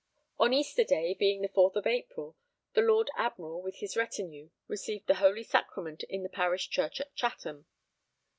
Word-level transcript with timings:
On 0.39 0.51
Easter 0.51 0.83
day, 0.83 1.13
being 1.13 1.43
the 1.43 1.47
4th 1.47 1.75
of 1.75 1.85
April, 1.85 2.35
the 2.73 2.81
Lord 2.81 3.11
Admiral 3.15 3.61
with 3.61 3.75
his 3.75 3.95
retinue 3.95 4.49
received 4.67 5.05
the 5.05 5.13
holy 5.21 5.43
sacrament 5.43 6.01
in 6.09 6.23
the 6.23 6.27
parish 6.27 6.71
church 6.71 6.99
at 6.99 7.13
Chatham. 7.13 7.67